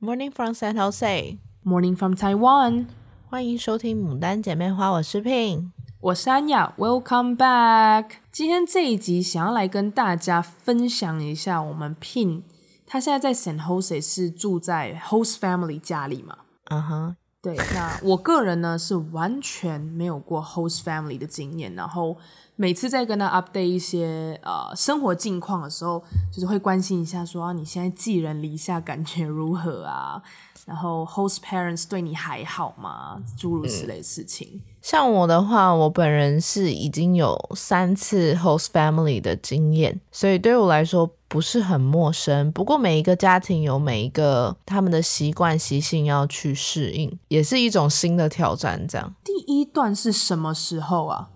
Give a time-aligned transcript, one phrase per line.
[0.00, 1.38] Morning from San Jose.
[1.64, 2.86] Morning from Taiwan.
[3.28, 6.72] 欢迎收听《牡丹姐妹花》，我是 Pin，我是安雅。
[6.78, 8.10] Welcome back。
[8.30, 12.42] 今天这一集想要来跟大家分享一下，我们 Pin
[12.86, 16.38] 他现在在 San Jose 是住在 host family 家里嘛？
[16.70, 17.56] 嗯哼，对。
[17.74, 22.16] 那我个人呢是完全没有过 host family 的经验，然后。
[22.60, 30.20] 每次在跟他 update 一些呃生活近况的时候，就是会关心一下说，说啊你现在寄人篱下，感觉如何啊？
[30.66, 33.22] 然后 host parents 对你还好吗？
[33.36, 34.60] 诸如此类事情。
[34.78, 34.82] 嗯。
[34.82, 42.50] 像我的话，我本人是已经有三次 host family 的经验，所以对我来说不是很陌生。
[42.52, 48.86] 不过每一个家庭有每一个他们的习惯习性要去适应，也是一种新的挑战。
[48.88, 51.28] 这样，第一段是什么时候啊？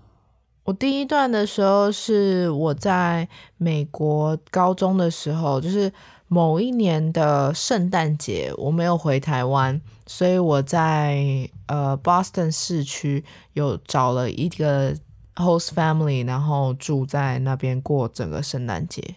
[0.64, 5.92] 我第一段的时候是我在美国高中的时候，就是
[6.28, 14.94] 某一年的圣诞节，我没有回台湾，所以我在呃 Boston 市区有找了一个
[15.36, 19.16] host family，然后住在那边过整个圣诞节。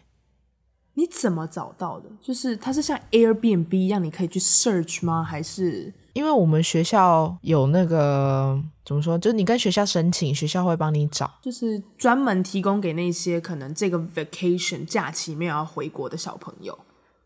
[0.97, 2.09] 你怎么找到的？
[2.22, 5.22] 就是它是像 Airbnb 一样，你可以去 search 吗？
[5.22, 5.94] 还是？
[6.14, 16.80] 因为我们学校有那个怎么说，就是你跟学校申请，学校会帮你找，就是专门提供给那些可能这个 vacation 假期没有要回国的小朋友。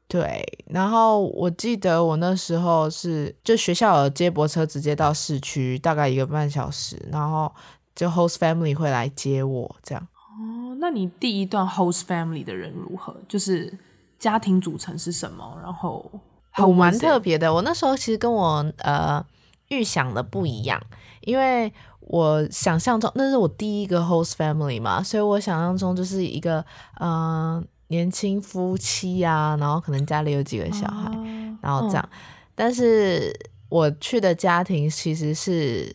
[0.09, 7.49] 对，然后我记得我那时候是就学校有接驳车直接到市区，大概一个半小时，然后
[7.95, 10.07] 就 host family 会来接我这样。
[10.13, 13.15] 哦，那你第一段 host family 的人如何？
[13.29, 13.71] 就是
[14.17, 15.57] 家庭组成是什么？
[15.63, 16.11] 然后。
[16.57, 19.23] 我蛮特别的，我那时候其实跟我呃
[19.69, 20.81] 预想的不一样，
[21.21, 26.59] 因为我想象中那是我第一个 host family 嘛，所以我想象中就是一个
[26.99, 32.09] 嗯、呃、年轻夫妻啊，然后可能家里有几个小孩，哦、然后这样。
[32.55, 33.31] 但是
[33.69, 35.93] 我去的家庭其实是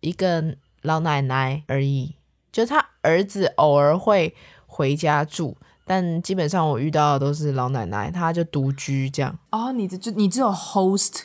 [0.00, 2.14] 一个老奶奶而已，
[2.52, 4.34] 就他儿子偶尔会
[4.66, 5.56] 回家住。
[5.84, 9.38] 但基本上我遇到的都是老奶奶，她就独居这样。
[9.50, 11.22] 哦，你的就你只有 host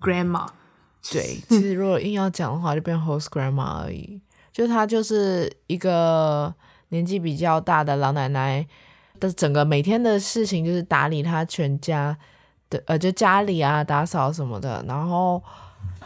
[0.00, 0.48] grandma。
[1.12, 4.20] 对，其实如果硬要讲的话，就变 host grandma 而已。
[4.52, 6.52] 就她就是一个
[6.88, 8.66] 年纪比较大的老奶奶
[9.20, 12.16] 的整个每天的事情就是打理他全家
[12.70, 14.84] 的，呃，就家里啊打扫什么的。
[14.88, 15.42] 然后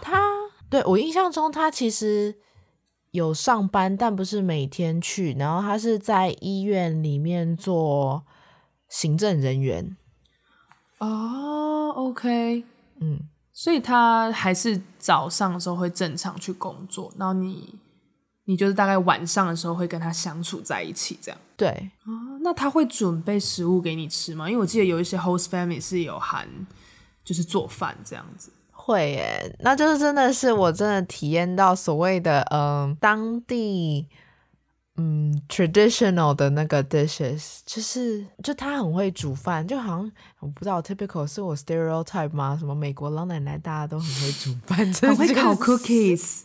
[0.00, 0.20] 他
[0.68, 2.36] 对我印象中，他其实。
[3.12, 5.34] 有上班，但不是每天去。
[5.34, 8.24] 然后他是在医院里面做
[8.88, 9.94] 行政人员。
[10.96, 12.64] 哦，OK，
[13.00, 13.20] 嗯，
[13.52, 17.78] 所以他还是早上的时候会正常去工作，然后你
[18.44, 21.40] 你就是大概晚上的时候会跟他相处在一起，这样。
[21.56, 21.68] 对。
[22.04, 24.48] 哦，那他会准备食物给你吃吗？
[24.48, 26.48] 因为我记得有一些 host family 是有含，
[27.24, 28.50] 就是做饭这样子。
[28.70, 34.08] 会耶，那就是真的是我真的体验到所谓的嗯、呃、当地
[34.96, 42.56] 嗯 traditional 的那个 dishes，就是就他很会煮饭，就好像我不知道 typical 是我 stereotype 吗？
[42.58, 44.78] 什么美国老奶奶大家都很会煮饭，
[45.08, 46.40] 很会烤 cookies，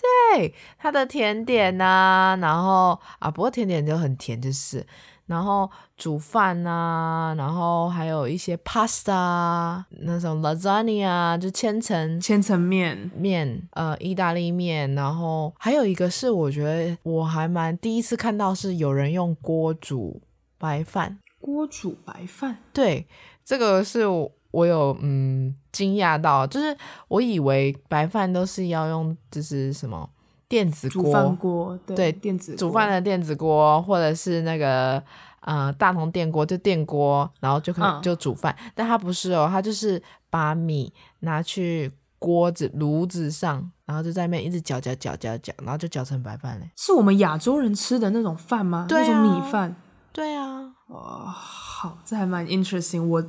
[0.00, 4.86] 对，它的甜点呐、啊，然后啊不过甜点就很甜，就是。
[5.26, 14.94] 然后煮饭啊，然后还有一些 pasta，那种 lasagna 就千层千层面面，呃，意大利面。
[14.94, 20.22] 然后还有一个是我觉得我还蛮第一次看到是有人用锅煮
[20.56, 22.56] 白饭，锅煮白饭。
[22.72, 23.06] 对，
[23.44, 26.76] 这个是我，我有嗯惊讶到，就是
[27.08, 30.08] 我以为白饭都是要用就是什么。
[30.50, 35.02] 电子锅，煮饭锅，对，对电子煮饭的电子锅，或者是那个
[35.40, 38.56] 呃大同电锅，就电锅，然后就可以就煮饭。
[38.58, 46.70] 嗯、但它不是哦，它就是把米拿去锅子炉子上，然后就在那边一直搅搅搅搅搅，然后就搅成白饭嘞。
[46.74, 48.86] 是我们亚洲人吃的那种饭吗？
[48.88, 49.76] 对啊、那种米饭。
[50.14, 53.04] 对啊，哇，好，这还蛮 interesting。
[53.04, 53.22] 我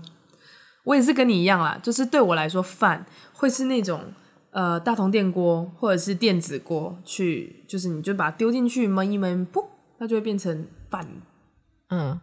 [0.89, 4.01] 我也是跟你一样啦，就是对我来说，饭会是那种。
[4.51, 9.63] 呃，大同电锅或者是电子锅，去就是你就把它丢进去焖一焖，噗，
[10.00, 11.07] 它就会变成饭。
[11.91, 12.19] 嗯，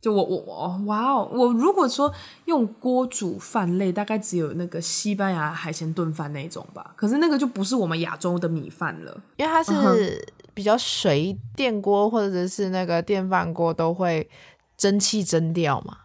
[0.00, 2.12] 就我我我哇哦，我如果说
[2.46, 6.92] 用锅煮饭类，大概只有那个西班牙海鲜炖饭那种吧。
[6.96, 14.28] 可是那个就不是我们亚洲的米饭了，因为它是比较水，电锅或者是那个电饭锅都会
[14.76, 15.96] 蒸汽蒸掉嘛。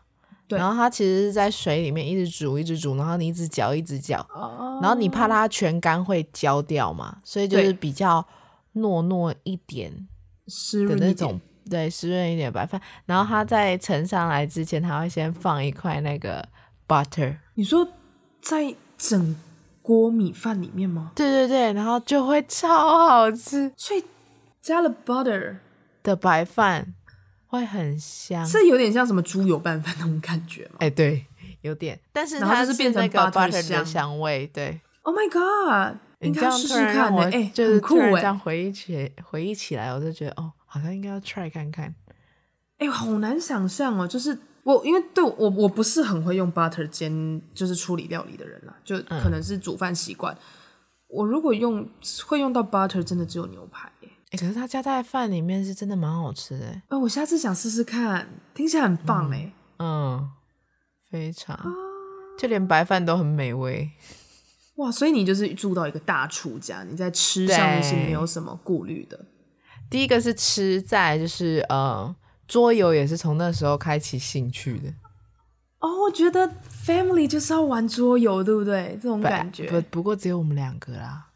[0.54, 8.26] 对然后它其实是在水里面一直煮，一直煮，然后你一直搅，一直搅，哦、然后你怕它全干会焦掉嘛，所以就是比较
[8.76, 10.08] 糯糯一点
[10.48, 11.40] 湿的那种，
[11.70, 12.82] 对，湿润一点白饭。
[13.06, 16.48] 然后它在盛上来之前，它会先放一块那个
[16.88, 17.38] butter。
[17.56, 17.88] 你说
[18.42, 19.36] 在整
[19.82, 21.12] 锅米饭里面吗？
[21.16, 23.72] 对对对，然后就会超好吃。
[23.76, 24.04] 所以
[24.62, 25.58] 加了 butter
[26.02, 26.94] 的白饭
[27.58, 30.78] 会很香，是有点像什么猪油拌饭那种感觉吗？
[30.80, 31.26] 哎，对，
[31.62, 34.48] 有点，但是它是变成 butter 的香味。
[34.48, 35.98] 对，Oh my god！
[36.20, 38.12] 你这样试试看，哎，就是酷哎。
[38.14, 41.94] 这样回忆起回忆起来，我就觉得哦，好像应该要 try 看看。
[42.80, 50.36] 哎，好难想象哦，就是我因为对我我不是很会用 butter 煎，就是处理料理的人啦，就可能是煮饭习惯。
[51.08, 51.88] 我如果用
[52.26, 53.92] 会用到 butter，真的只有牛排。
[54.34, 56.66] 哎，可是他加在饭里面是真的蛮好吃的。
[56.88, 59.54] 哎，我下次想试试看，听起来很棒哎。
[59.78, 60.28] 嗯，
[61.10, 61.56] 非常，
[62.40, 63.92] 就连白饭都很美味。
[64.78, 69.24] 哇，所以你就是住到一个大厨家，你在吃上面是没有什么顾虑的。
[69.88, 72.16] 第一个是吃，在就是呃，
[72.48, 74.90] 桌游也是从那时候开启兴趣的。
[75.78, 76.50] 哦，我觉得
[76.84, 78.98] family 就是要玩桌游，对不对？
[79.00, 79.70] 这种感觉。
[79.70, 81.28] 不，不过只有我们两个啦。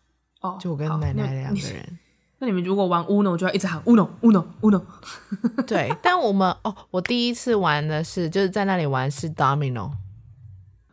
[0.41, 1.99] 哦，就我跟奶奶两个人。
[2.39, 4.81] 那你们如果玩 Uno，就要一直喊 Uno Uno Uno。
[5.65, 9.91] 对，但我们哦，我第一次玩的是就是在那里玩是 Domino。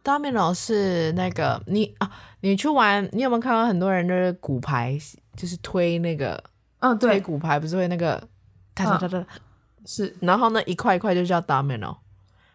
[0.03, 2.11] Domino 是那个你啊，
[2.41, 4.99] 你去玩，你有没有看到很多人就是骨牌，
[5.35, 6.43] 就是推那个，
[6.81, 8.23] 嗯，对，推骨牌不是会那个，
[8.75, 9.27] 哒哒哒哒，
[9.87, 11.97] 是，然后呢一块一块就叫 Domino，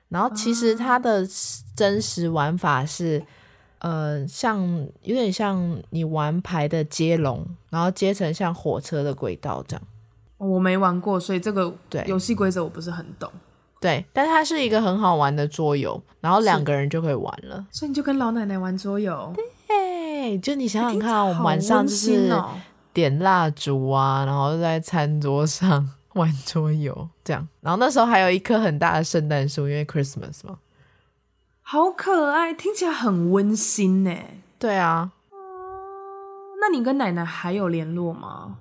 [0.10, 1.28] 然后其实它的
[1.76, 3.24] 真实玩法是，
[3.80, 4.62] 呃，像
[5.02, 9.82] 有点像你玩牌的接龙，然后接成像火车的轨道这样。
[10.38, 13.30] 我没玩过，所以这个对游戏规则我不是很懂。
[13.82, 17.66] 对，但它是一个很好玩的桌游，然后两个人就可以玩了。
[17.72, 19.34] 所以你就跟老奶奶玩桌游？
[19.68, 22.30] 对，就你想想看，我们晚上就是
[22.94, 27.48] 点蜡烛啊，然后在餐桌上 玩桌游，这样。
[27.62, 30.58] 然后那时候还有一棵很大的圣诞树，因为 Christmas 嘛。
[31.72, 34.12] 好可爱，听起来很温馨呢。
[34.58, 35.12] 对啊。
[36.60, 38.58] 那你跟奶奶还有联络吗？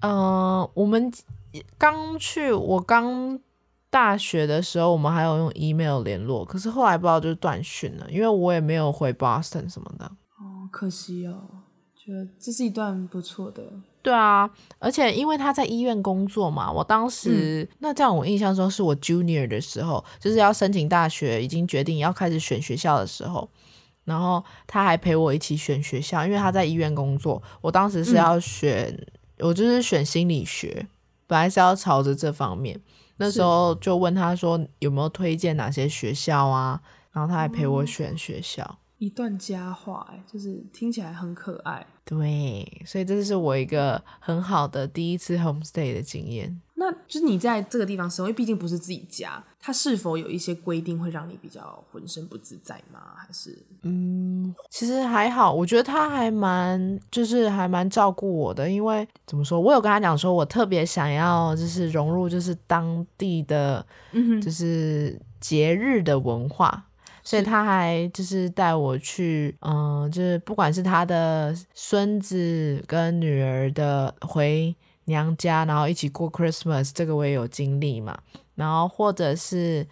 [0.00, 1.12] 嗯、呃，我们
[1.78, 3.38] 刚去，我刚。
[3.88, 10.04] 大学的时候，我们还有用 email 联络，可是后来不知道就是断讯了，因为我也没有回 Boston 什么的。
[10.36, 11.53] 哦，可惜哦，
[12.04, 13.62] 觉得这是一段不错的。
[14.02, 23.48] 对啊，而且因为他在医院工作嘛，我当时、嗯、那这样我印象中是我 junior 的时候，就是要申请大学，已经决定要开始选学校的时候，
[24.04, 27.42] 然后他还陪我一起选学校，因为他在医院工作。
[27.62, 28.88] 我当时是要选，
[29.38, 30.86] 嗯、我就是选心理学，
[31.26, 32.78] 本来是要朝着这方面。
[33.16, 36.78] 那时候就问他说有没有推荐哪些学校啊，
[37.12, 41.86] 然后他还陪我选学校，嗯、一段佳话哎，就是听起来很可爱。
[42.04, 46.60] 对，所以这是我一个很好的第一次 homestay 的经验。
[46.76, 53.00] 那就是你在这个地方生活，因为毕竟不是自己家，它是否有一些规定会让你比较浑身不自在吗？
[53.16, 63.86] 还是嗯，其实还好，我觉得他还蛮就是还蛮照顾我的，因为怎么说，我有跟他讲说我特别想要就是融入就是当地的
[64.42, 66.93] 就是节日的文化，嗯、
[67.24, 74.76] 所以他还就是带我去，嗯，就是不管是他的孙子跟女儿的回。
[75.06, 78.16] 娘家，然后一起过 Christmas，这个我也有经历嘛。
[78.54, 79.86] 然后或者是，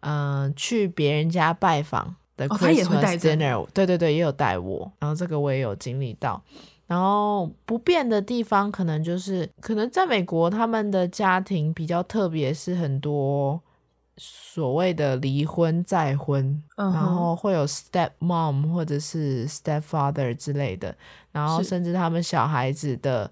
[0.00, 4.92] 嗯、呃，去别人家拜访的 Christmas dinner，、哦、对对对，也有带我。
[4.98, 6.42] 然后这个我也有经历到。
[6.86, 13.58] 然后不变的地方，可能就是可能在美国，他们的家庭比较特别，是很多
[14.18, 20.94] 所谓的离婚再婚，嗯、然后会有 step mom 或者是 stepfather 之类的。
[21.32, 23.30] 然后甚至他们小孩子的。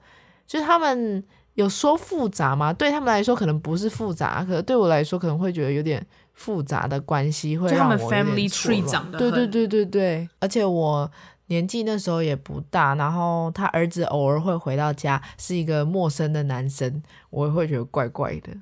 [0.49, 1.25] 就是他们
[1.55, 2.73] 有说复杂吗？
[2.73, 8.25] 对他们来说可能不是复杂，可是对我来说可能会觉得有点复杂的关系会让我有点错乱。
[8.25, 11.11] family tree 长得对对对对对，而且我
[11.47, 18.53] 年纪那时候也不大，然后他儿子偶尔会回到家，是一个陌生的男生，我也会觉得怪怪的。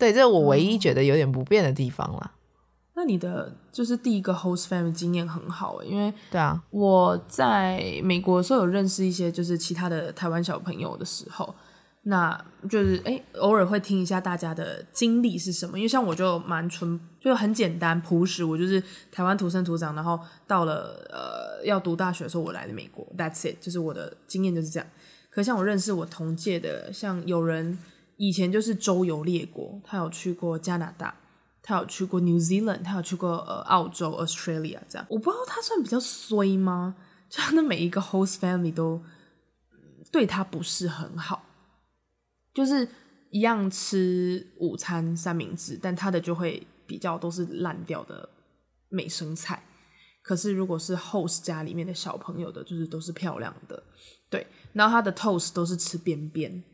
[0.00, 2.32] 对，这是我唯一觉得有点不便的地方啦。
[2.94, 11.54] 那你的就是第一个 host family 经验很好诶，因为对啊，我在美国的时候有认识一些就是其他的台湾小朋友的时候，
[12.02, 24.86] 那就是诶偶尔会听一下大家的经历是什么，因为像我就蛮纯，就很简单朴实，我就是台湾土生土长，然后到了呃要读大学的时候我来了美国，That's it，就是我的经验就是这样。
[25.30, 27.78] 可像我认识我同届的，像有人
[28.20, 31.16] 以前就是周游列国，他有去过加拿大。
[31.62, 36.96] 他有去过 New Zealand，他有去过呃澳洲 Australia 这样，我不知道他算比较衰吗？
[37.28, 39.00] 就他的每一个 host family 都
[40.10, 41.44] 对他不是很好，
[42.52, 42.88] 就是
[43.30, 48.28] 一样吃午餐三明治，但他的就会比较都是烂掉的
[48.88, 49.62] 美生菜，
[50.22, 53.80] 可是如果是 host 家里面的小朋友的，就是都是漂亮的，
[54.30, 54.46] 对。
[54.72, 56.64] 然后他的 toast 都是吃边边，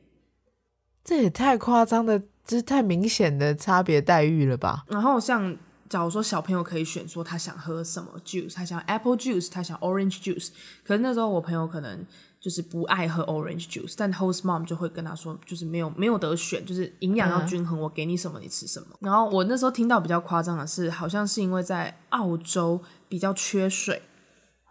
[1.06, 4.84] 这也太夸张的，就是太明显的差别待遇了吧？
[4.88, 5.56] 然后像
[5.88, 10.48] 假如说小朋友可以选说他想喝什么 juice，他想 apple juice，他想 orange juice，
[10.84, 12.04] 可是那时候我朋友可能。
[12.38, 18.86] 就是不爱喝 orange juice，但 host mom 就会跟他说，就是没有没有得选，就是营养要均衡，我给你什么你吃什么。
[19.00, 24.00] 然后我那时候听到比较夸张的是，好像是因为在澳洲比较缺水，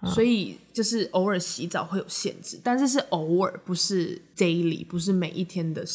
[0.05, 5.85] 所以就是偶尔洗澡会有限制，但是是偶尔，不是 daily，不是每一天的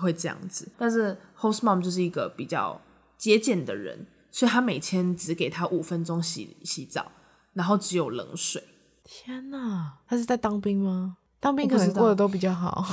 [0.00, 0.68] 会这样子。
[0.76, 2.80] 但是 host mom 就是一个比较
[3.16, 7.10] 节俭的人，所以他每天只给他五分钟洗洗澡，
[7.52, 8.62] 然后只有冷水。
[9.04, 11.16] 天呐，他是在当兵吗？
[11.38, 12.84] 当兵可能过得都比较好。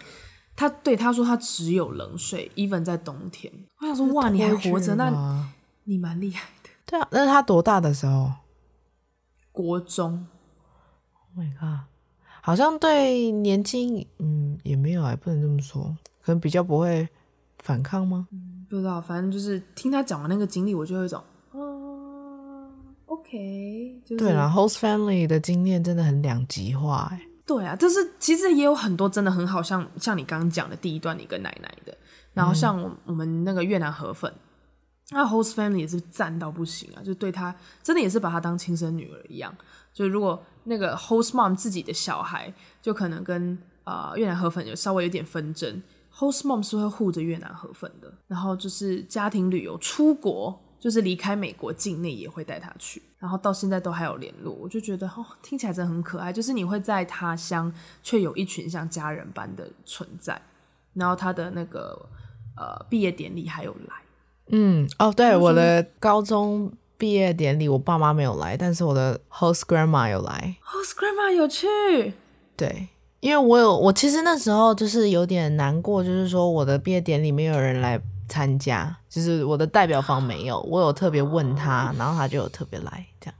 [0.54, 3.50] 他对他说他只有冷水，even 在冬天。
[3.80, 5.50] 我想说哇，你还活着，那
[5.84, 6.70] 你蛮厉害的。
[6.84, 8.30] 对啊，那是他多大的时候？
[9.50, 10.26] 国中。
[11.14, 11.86] Oh my god，
[12.42, 17.08] 好像对年轻，嗯，也没有，也不能这么说，可能比较不会
[17.58, 18.28] 反抗吗？
[18.32, 21.22] 嗯，不知道，反正就是听他讲完那个经历，我就有一种。
[23.06, 27.20] OK，就是、对啦，host family 的经验真的很两极化哎。
[27.44, 31.94] 对啊，就是其实也有很多真的很好，像像你刚刚讲的第一段，你跟奶奶的，
[32.32, 34.32] 然后像我们那个越南河粉，
[35.10, 39.54] 那、嗯、host family 也是赞到不行啊，就对他真的也是把他当亲生女儿一样。
[39.92, 45.82] 就如果那个 host mom 自己的小孩，就可能跟呃越南河粉有稍微有点纷争
[46.14, 48.12] ，host mom 是会护着越南河粉的。
[48.28, 50.60] 然后就是家庭旅游出国。
[50.82, 56.32] 就是离开美国境内也会带他去，然后到现在都还有联络，我就觉得哦，听起来真的很可爱。
[56.32, 60.42] 就是你会在他乡，却有一群像家人般的存在。
[60.94, 61.96] 然后他的那个
[62.56, 63.94] 呃毕业典礼还有来，
[64.48, 72.12] 嗯哦，对，我的高中毕业典礼，我爸妈没有来，但是我的 host grandma 有来，host grandma 有去，
[72.56, 72.88] 对，
[73.22, 77.98] 因为我有我其实那时候就是有点难过，就是说我的毕业典礼没有人来。
[78.28, 83.34] 参加就是我的代表方没有，我有特别问他，然后他就有特别来这样。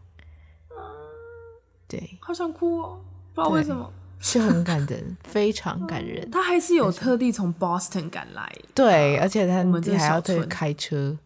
[1.88, 3.00] 对，好想哭哦，
[3.32, 6.28] 不知道为什么，是很感人，非常感人。
[6.30, 9.64] 他还是有特地从 Boston 赶来，对，而且他
[9.96, 11.16] 还要特别开车，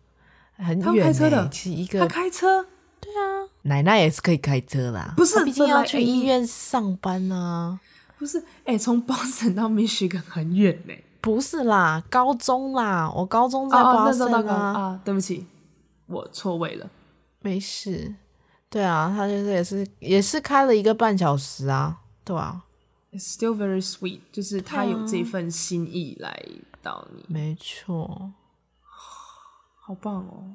[0.59, 1.05] 很远。
[1.05, 2.65] 他开车的，是一个他开车，
[3.01, 7.81] 对啊，奶奶也是可以开车啦，不是，毕竟要去医院上班啊。
[8.19, 10.95] 不是，哎，从 Boston 到 Michigan 很远呢。
[11.21, 15.01] 不是啦，高中啦，我高中在巴生啊，啊，啊。
[15.05, 15.47] 对不起，
[16.07, 16.89] 我错位了。
[17.41, 18.15] 没事，
[18.71, 22.63] 对啊，他就是也是也是开了一个半小时啊，对啊。
[23.13, 26.43] It's still very sweet，就是他有这份心意来
[26.83, 27.25] 到你。
[27.29, 28.33] 没错，
[29.81, 30.55] 好棒哦。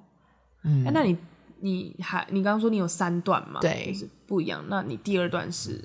[0.64, 1.18] 嗯，欸、那你
[1.60, 3.60] 你还你刚刚说你有三段嘛？
[3.60, 4.64] 对，就是不一样。
[4.70, 5.84] 那你第二段是？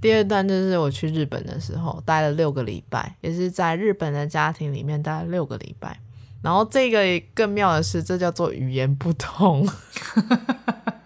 [0.00, 5.98] 第二段就是我去日本的时候，待了六个礼拜，也是在日本的家庭里面待了六个礼拜。
[6.40, 7.02] 然后这个
[7.34, 9.68] 更妙的是，这叫做语言不通，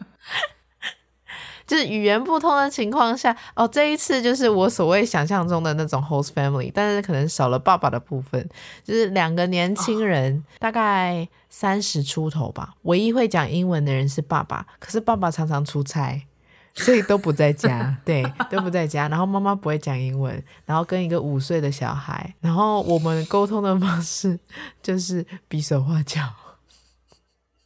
[1.67, 8.47] 就是语言不通的情况下，哦，这一次就是我所谓想象中的那种 host family，但是可能少了爸爸的部分，
[8.85, 16.27] 就是两个年轻人，大概三十出头吧，唯一会讲英文的人是爸爸，可是爸爸常常出差。
[16.75, 19.09] 所以都不在家，对，都不在家。
[19.09, 24.38] 然后妈妈不会讲英文，然后跟一个五岁的小孩，然后我们沟通的方式
[24.83, 26.21] 就是比手画脚。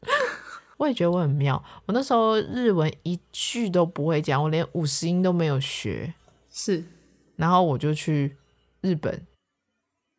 [0.78, 6.12] 我也觉得我很妙，我那时候日文一句都不会讲，我连五十音都没有学。
[6.50, 6.84] 是，
[7.36, 8.36] 然后我就去
[8.80, 9.26] 日本。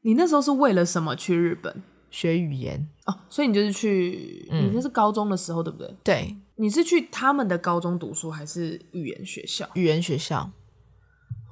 [0.01, 1.83] 你那时候是为了什么去日本？
[2.09, 5.95] 学语言哦，所以你就是去，嗯、你那是高中的时候，对不对？
[6.03, 6.37] 对。
[6.59, 9.69] 你是去他们的高中读书，还是语言学校？
[9.75, 10.49] 语言学校。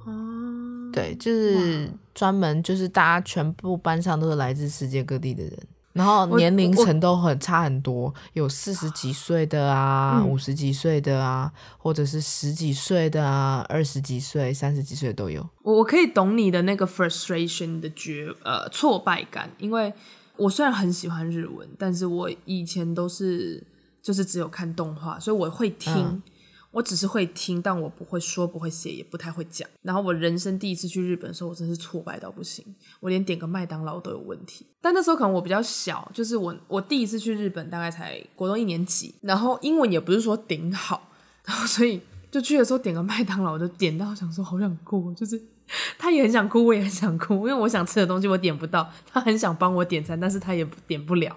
[0.04, 5.58] 哦，对，就是专门就是大家全部班上都是来自世界各地的人，
[5.92, 15.48] 然后年龄层都很差很多，有四十几岁的啊，五十几岁的啊，或者是十几岁的啊，二十几岁、三十几岁都有。
[15.62, 19.92] 我我可以懂你的那个 frustration 的觉呃挫败感，因为
[20.36, 23.64] 我虽然很喜欢日文，但是我以前都是。
[24.06, 26.22] 就是只有看动画，所以我会听，嗯、
[26.70, 29.68] 我只是会听，但我不会说，不会写，也不太会讲。
[29.82, 32.64] 然后我人生第一次去日本的时候，我真是挫败到不行，
[33.00, 34.64] 我连点个麦当劳都有问题。
[34.80, 41.10] 但那时候可能我比较小，就是我我第一次去日本大概才国中一年级，然后英文也不是说顶好，
[41.44, 45.42] 然后所以就去的时候点个麦当劳，我就点到想说好想哭，就是
[45.98, 51.36] 他也很想哭，我也很想哭，因为我想吃的东西我点不到，他很想帮我点餐，但是他也点不了。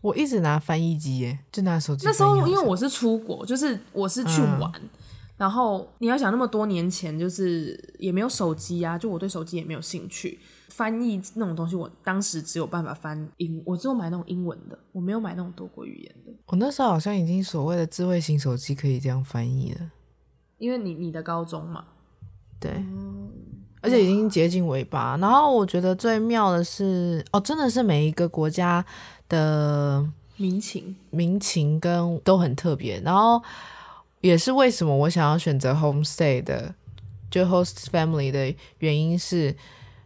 [0.00, 2.06] 我一直拿翻译机耶，就拿手机。
[2.06, 4.88] 那时候因为我是出国，就是我是去玩，嗯、
[5.36, 10.38] 然后你要想那么多年前，就是也没有手机啊，就我对手机也没有兴趣。
[10.68, 16.32] 翻译那种东西，我当时只有办法翻英，我只有买那种英文的，我没有买那种多国语言的。
[16.46, 19.90] 我那时候好像已经所谓的智慧型手机可以这样翻译了，
[20.58, 21.84] 因为你你的高中嘛，
[22.58, 23.30] 对，嗯、
[23.82, 25.18] 而且已经接近尾巴。
[25.18, 28.82] 然后我觉得最妙的是，哦，真的是每一个国家
[29.30, 30.06] 的
[30.36, 33.00] 民情，民情跟都很特别。
[33.00, 33.42] 然后
[34.20, 36.74] 也是为什么我想要选择 homestay 的，
[37.30, 39.56] 就 host family 的原因是。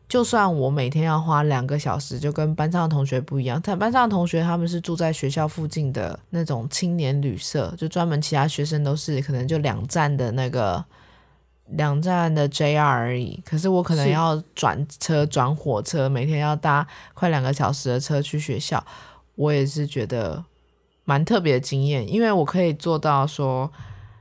[0.06, 3.58] 就算我每天要花两个小时，就跟班上的同学不一样。
[3.64, 10.84] 但班上的同学他们是住在学校附近的那种青年旅社，就专门其他学生都是可能就两站的那个
[11.68, 13.42] 两站的 JR 而已。
[13.46, 18.84] 可是我可能要转车转火车，每天要搭快两个小时的车去学校。
[19.36, 20.44] 我也是觉得
[21.04, 23.70] 蛮特别的经验，因为我可以做到说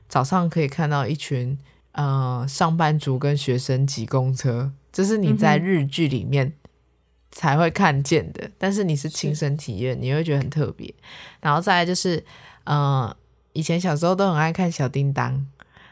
[0.08, 1.58] 早上可以看到一群
[1.92, 4.72] 呃上班族跟学生挤公车。
[4.92, 6.52] 这是你在日剧里面
[7.32, 10.94] 才会看见的，嗯、但是你是亲身体验，你会觉得很特别。
[11.40, 12.18] 然后再来就是，
[12.62, 13.16] 嗯、呃，
[13.54, 15.44] 以前小时候都很爱看小叮当，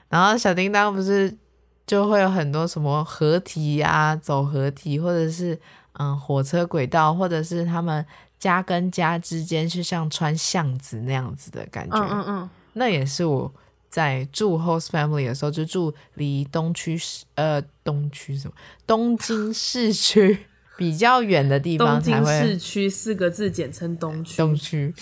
[0.09, 1.37] 然后小叮当不是
[1.85, 5.59] 就会有很多什么合体啊，走合体，或者是
[5.95, 8.07] 嗯火车轨道，或者是他们
[8.43, 11.97] 家跟家之间是像穿巷子那样子的感觉。
[11.97, 13.53] 嗯嗯嗯，那也是我。
[13.93, 18.55] 在住 host family 的时候，就住离东区市呃东区什么
[18.87, 20.47] 东京市区
[20.79, 22.25] 比较远的地方才会。
[22.25, 24.39] 东京市区四个字简称东区。
[24.39, 24.95] 东区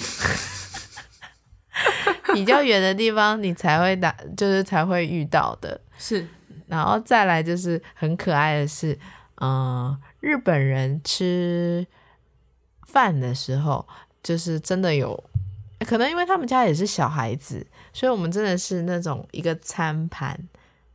[2.35, 5.81] 比较远的地方，你才会打，就是才会遇到的。
[5.97, 6.27] 是，
[6.67, 8.99] 然后再来就是很可爱的是，
[9.37, 11.87] 嗯、呃，日本人吃
[12.91, 13.87] 饭的时候，
[14.23, 15.23] 就是真的有。
[15.87, 20.39] 可能因为他们家也是小孩子，所以我们真的是那种一个餐盘，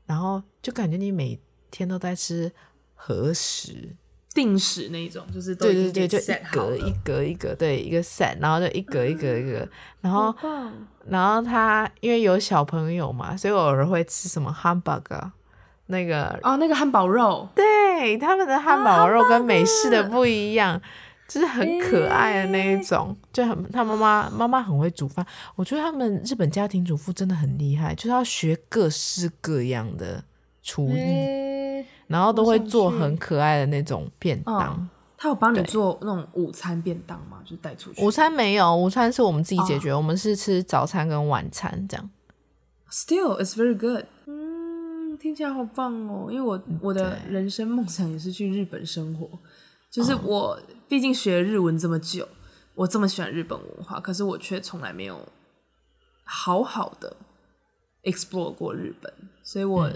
[0.06, 1.40] 然后就感觉你每
[1.72, 2.52] 天都在吃
[2.94, 3.90] 和食、
[4.32, 9.70] 定时那种，就是对对对，就一格一格一格，对一个 set，然后就一格一格一格，嗯、
[10.02, 10.36] 然后
[11.08, 15.32] 然后他因为有小朋友嘛，所以我偶尔会吃什么 hamburger，
[15.88, 20.80] 那个哦那个汉堡肉，对他们的汉堡肉跟美式的不一样。
[21.28, 30.24] 就是很可爱的那一种，欸、就很他妈妈妈妈很会煮饭，我觉得他们日本家庭主妇真的很厉害，就是要学各式各样的
[30.62, 34.74] 厨艺，欸、然后都会做很可爱的那种便当。
[34.74, 37.40] 哦、他有帮你做那种午餐便当吗？
[37.44, 38.06] 就带出去？
[38.06, 42.10] 午餐没有，午餐是我们自己解决，哦、我们是吃早餐跟晚餐这样。
[42.92, 44.06] Still, it's very good。
[44.28, 49.28] 嗯，听起来好棒哦，因为我我的人生梦想也是去日本生活。
[49.96, 52.28] 就是我，毕竟学日文这么久，
[52.74, 55.26] 我这么喜欢日本文化，可是我却从来没有
[56.26, 57.16] 好好的
[58.04, 59.90] explore 过日本，所以我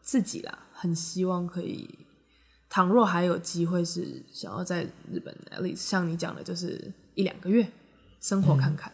[0.00, 1.86] 自己啦，很希望可以，
[2.70, 7.70] 倘若还有机会是想要在日本，at least 像你讲的，就是一两个月
[8.20, 8.90] 生活看看，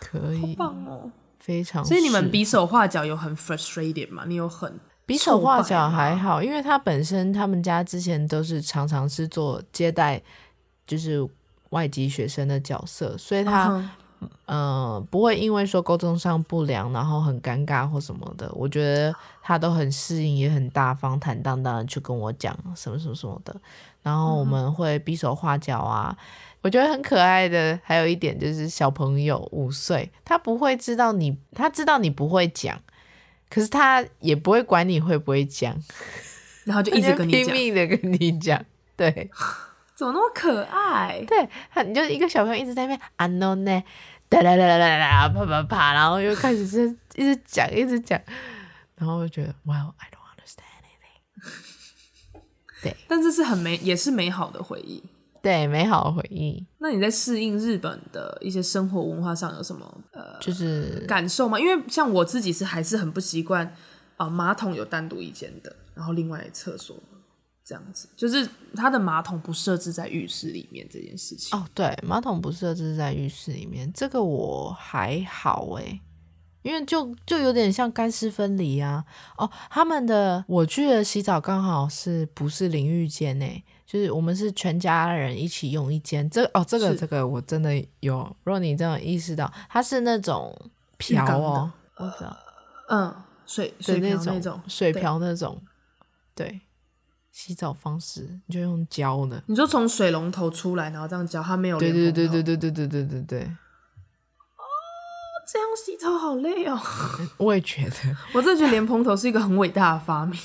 [0.00, 1.84] 可以，好棒哦，非常。
[1.84, 4.24] 所以你们比手画脚有很 frustrated 吗？
[4.26, 4.80] 你有很？
[5.06, 10.22] 比手画脚还好，因为他本身他们家之前都是常常是做接待，
[10.86, 11.26] 就是
[11.70, 13.84] 外籍学生的角色，所以他、uh huh.
[14.46, 18.50] 呃不会因为说沟通上不良，然后很尴尬或什么的。
[18.54, 23.54] 我觉得他都很适应，也很大方坦荡荡的去跟我讲什么什么什么的。
[24.02, 26.58] 然后我们会比手画脚啊，uh huh.
[26.62, 27.78] 我觉得很可爱的。
[27.82, 32.80] 还有一点就是小朋友五岁，他不会知道你，他知道你不会讲。
[33.54, 35.72] 可是他也不会管你会不会讲，
[36.64, 38.60] 然后就一直跟你讲，拼命的跟你讲，
[38.96, 39.30] 对，
[39.94, 41.24] 怎么那么可爱？
[41.24, 43.80] 对，他你就一个小朋友一直在那边啊 no 呢，
[44.28, 48.20] 哒哒哒哒哒哒，啪啪啪，然后又开始是 一直讲一直讲，
[48.96, 52.40] 然后我就觉得 Well I don't understand anything。
[52.82, 55.00] 对，但这是很美，也是美好的回忆。
[55.44, 56.66] 对，美好的回忆。
[56.78, 61.60] 那你在适应日本的一些生活文化上有什么呃，就是感受吗？
[61.60, 63.76] 因为像我自己是还是很不习惯
[64.16, 66.96] 啊，马桶有单独一间的，然后另外厕所
[67.62, 71.58] 这样子，就是它的马桶不设置在浴室里面这件事情。
[71.58, 76.00] 哦，对，马桶不设置在浴室里面，这个我还好诶，
[76.62, 79.04] 因为就就有点像干湿分离啊。
[79.36, 83.62] 哦，他们的我去的洗澡刚好是不是淋浴间诶？
[83.86, 87.70] 就是我们是全家人一起用一间，这个、哦，这个是这个我真的
[88.00, 88.18] 有。
[88.42, 90.54] 如果你这样意识到，它是那种
[90.96, 92.36] 瓢哦，我知道，
[92.88, 93.14] 嗯，
[93.46, 95.60] 水水瓢那种水瓢那种，
[96.34, 96.62] 对，
[97.30, 99.42] 洗澡方式你就用浇的。
[99.46, 101.78] 你就从水龙头出来，然后这样浇，它没有。
[101.78, 103.40] 对对对对对对对对对对。
[103.42, 104.64] 哦
[105.46, 106.80] 这样洗头好累哦。
[107.36, 110.40] 我也觉得，我真的觉得莲蓬头是一个很伟大的发明。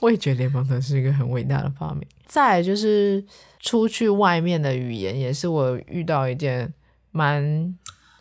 [0.00, 2.06] 我也觉得莲蓬头是一个很伟大的发明。
[2.26, 3.24] 再来就是
[3.60, 6.72] 出去外面的语言，也是我遇到一件
[7.12, 7.74] 蛮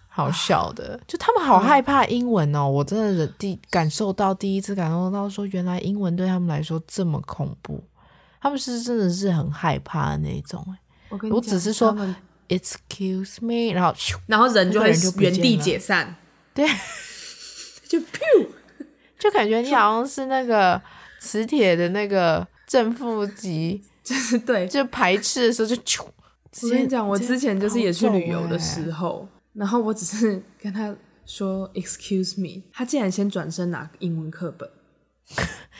[0.07, 2.65] 好笑的，就他们好害怕英文哦。
[2.65, 7.83] 嗯、我真的第感受到第一次感受到说，原来英文对他们来说这么恐怖，
[8.39, 10.65] 他们是真的是很害怕的那种。
[11.09, 11.95] 我跟我只是说
[12.47, 13.93] excuse me，然后
[14.27, 16.15] 然后人就会原地解散，
[16.53, 16.65] 对，
[17.89, 17.99] 就
[19.25, 20.79] 就感觉你好像是那个
[21.19, 26.05] 磁铁的那个正负极， 就是对，就排斥的时候就啾。
[26.63, 29.27] 我跟你讲，我之前就是也去旅游的时候。
[29.53, 34.69] 然后我只是跟他说 “excuse me”，他竟然先转身拿英文课本。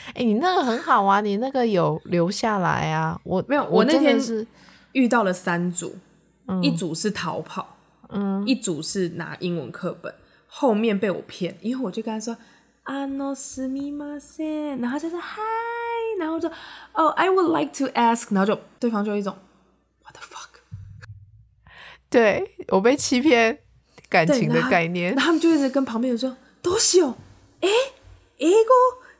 [0.08, 3.19] 哎、欸，你那个很好啊，你那个有留下来啊。
[3.23, 4.45] 我没有，我那天是
[4.93, 5.95] 遇到了三组，
[6.47, 7.77] 嗯、一组是逃跑，
[8.10, 10.13] 嗯，一组是拿英文课本，
[10.47, 12.36] 后面被我骗，因为我就跟他说
[12.85, 16.48] “あのすみません”，然后就说 “hi”，然后就“
[16.92, 19.37] 哦、oh,，I would like to ask”，然后就对方就有一种
[20.03, 20.61] “what the fuck”，
[22.09, 23.61] 对我被欺骗。
[24.09, 27.14] 感情的概念，然后他们就一直跟旁边人说：“多久？
[27.61, 27.68] 哎，
[28.38, 28.66] 英语？”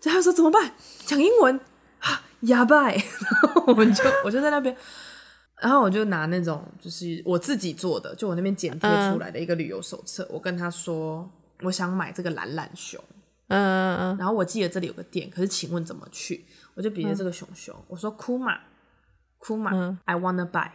[0.03, 0.73] 然后说：“怎么办？
[1.07, 1.61] 讲英文
[2.01, 3.01] 啊，哑巴。” 然
[3.55, 4.77] 后我们就 我就在那边，
[5.63, 10.25] 然后我就拿那种就是我自己做的，就我那边剪贴出来的一个旅游手册。
[10.25, 13.01] 嗯、我跟他说：“我想买这个懒懒熊。”
[13.48, 14.18] 嗯嗯嗯。
[14.18, 16.46] 然后我记得这里有个店，可是请问怎么去？
[16.74, 18.58] 我就比着这个熊熊，我说：“Kuma
[19.40, 20.70] Kuma I wanna buy。”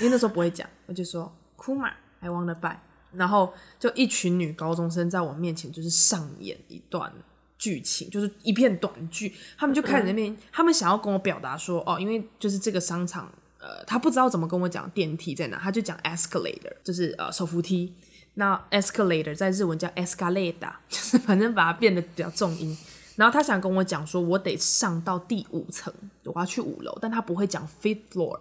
[0.00, 2.76] 因为那时候不会讲，我就说：“Kuma I wanna buy。”
[3.12, 7.10] 然后就一群女高中生在我面前就是上演一段
[7.56, 9.34] 剧情，就是一片短剧。
[9.56, 17.94] 他们就开始那边，嗯、他们想要跟我表达说，哦，因为就是这个商场，呃，他不知道怎么跟我讲电梯在哪，他就讲 escalator，就是呃手扶梯。
[18.38, 22.74] 那 escalator 在日文叫 escalada， 就是反正把它变得比较重音。
[23.16, 25.92] 然后他想跟我讲说，我得上到第五层，
[26.24, 28.38] 我要去五楼，但他不会讲 fifth floor，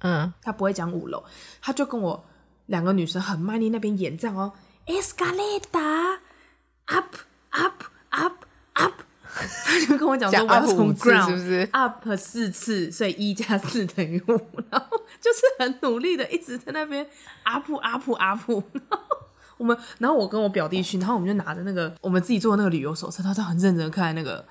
[0.00, 1.24] 嗯，他不会讲五楼，
[1.60, 2.24] 他就跟我。
[2.66, 4.52] 两个女生很卖力那边演这样哦
[4.86, 6.18] ，escalator
[6.86, 7.14] up
[7.50, 8.92] up up up，
[9.64, 14.32] 他就跟我讲说我要从 ground 是不是 up 四次，所以一加四等于五，
[14.68, 17.08] 然后就是很努力的一直在那边
[17.44, 19.15] up up up，然后
[19.58, 24.44] 我们，然后我跟我表弟去，然后我们就拿着那个我们自己做的那个旅游手册，他就很认真看那个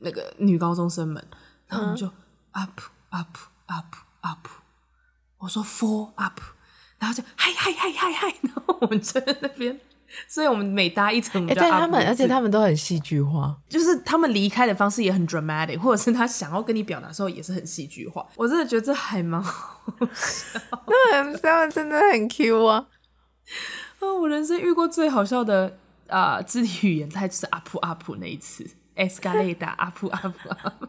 [0.00, 1.24] 那个女高中生们，
[1.68, 2.06] 然后我们就
[2.52, 3.36] up up
[3.66, 4.48] up up，
[5.38, 6.40] 我说 four up。
[6.98, 9.76] 然后就嗨嗨嗨嗨嗨， 然后我们就在那边，
[10.28, 18.24] 所以我们每搭一层，哎、欸，对他们，而且他们都很戏剧化，就是他们离开的方式也很 dramatic，或者是他想要跟你表达的时候也是很戏剧化。
[18.36, 19.80] 我真的觉得这还蛮好
[20.14, 22.86] 笑， 那很他们真的很 Q 啊！
[24.22, 25.76] 啊，我人生遇过最好笑的
[26.08, 28.64] 啊、呃、肢体语言，它就是阿普阿普那一次
[28.96, 30.86] ，escalator up up up，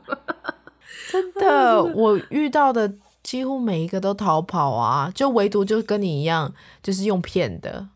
[1.11, 2.93] 真的，我遇到的。
[3.23, 7.87] 几乎每一个都逃跑啊，就唯独就跟你一样，就是用骗的，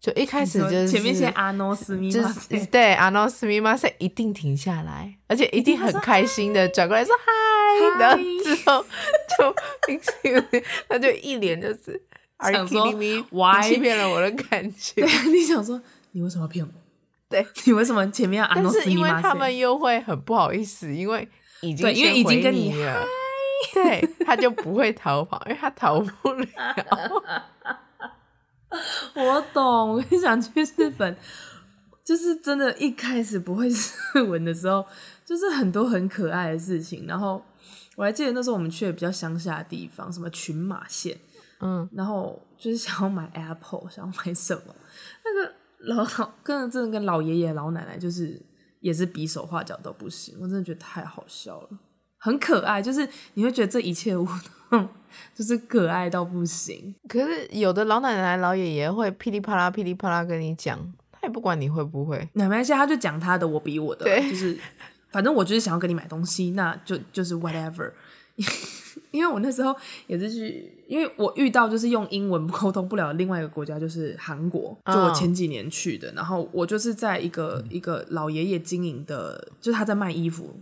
[0.00, 8.84] 就一开始就是前面先阿诺斯密马是、对阿诺斯密马塞一定停下来，而且一定很开心的转过来说嗨，然后之后
[9.38, 9.54] 就
[10.88, 12.02] 他就一脸就是
[12.50, 15.80] 想说 me, 你欺骗了我的感情，对，你想说
[16.12, 16.70] 你为什么要骗我？
[17.28, 18.50] 对，你为什么前面要？
[18.54, 21.28] 但是因为他们又会很不好意思，因为
[21.60, 23.04] 已经对，因为已经跟你了。
[23.72, 26.46] 对，他就不会逃跑，因为他逃不了。
[29.14, 31.16] 我懂，我跟你讲，去日本
[32.04, 34.84] 就是真的，一开始不会日文的时候，
[35.24, 37.06] 就是很多很可爱的事情。
[37.06, 37.44] 然后
[37.96, 41.16] 我还记得那时候我们去的比较乡下的地方，什么群马县，
[41.62, 44.74] 嗯，然后就是想要买 Apple，想要买什么，
[45.24, 48.40] 那个老老跟真的跟老爷爷老奶奶就是
[48.80, 51.68] 也是比手画脚都不行，我真的觉得太好笑了。
[52.18, 54.26] 很可爱，就是你会觉得这一切物
[55.34, 56.94] 就是可爱到不行。
[57.08, 60.78] 可是有的老奶奶、老爷爷会噼里啪啦、噼里啪啦跟你讲，
[61.10, 62.28] 他也不管你会不会。
[62.32, 64.56] 没关系，他就讲他的，我比我的，对就是
[65.10, 67.92] 反正我就是想要跟你买东西，那就就是 whatever。
[69.10, 69.74] 因为我那时候
[70.06, 76.08] 也是去，因为我遇到就是用英文沟通不了的另外一个国家，就是韩国，就我前几年去的。
[76.08, 76.18] Oh.
[76.18, 80.60] 然后我就是在一个一个老爷爷经营的，就是他在卖衣服，